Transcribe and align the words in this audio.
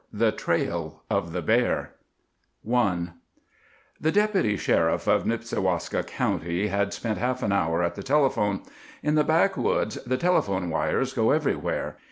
IV. 0.11 0.17
THE 0.19 0.31
TRAIL 0.31 1.03
OF 1.11 1.31
THE 1.31 1.43
BEAR 1.43 1.91
I 2.75 3.09
The 3.99 4.11
Deputy 4.11 4.57
Sheriff 4.57 5.05
of 5.05 5.25
Nipsiwaska 5.27 6.07
County 6.07 6.69
had 6.69 6.91
spent 6.91 7.19
half 7.19 7.43
an 7.43 7.51
hour 7.51 7.83
at 7.83 7.93
the 7.93 8.01
telephone. 8.01 8.63
In 9.03 9.13
the 9.13 9.23
backwoods 9.23 9.99
the 10.03 10.17
telephone 10.17 10.71
wires 10.71 11.13
go 11.13 11.29
everywhere. 11.29 11.97